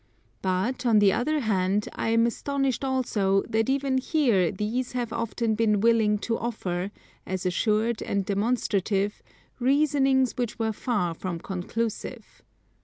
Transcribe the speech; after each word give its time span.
But, 0.41 0.83
on 0.83 0.97
the 0.97 1.13
other 1.13 1.41
hand 1.41 1.87
I 1.93 2.09
am 2.09 2.25
astonished 2.25 2.83
also 2.83 3.43
that 3.43 3.69
even 3.69 3.99
here 3.99 4.49
these 4.51 4.93
have 4.93 5.13
often 5.13 5.53
been 5.53 5.79
willing 5.79 6.17
to 6.25 6.39
offer, 6.39 6.89
as 7.27 7.45
assured 7.45 8.01
and 8.01 8.25
demonstrative, 8.25 9.21
reasonings 9.59 10.35
which 10.37 10.57
were 10.57 10.73
far 10.73 11.13
from 11.13 11.37
conclusive. 11.37 12.41